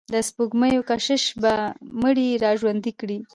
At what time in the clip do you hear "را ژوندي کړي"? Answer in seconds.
2.43-3.19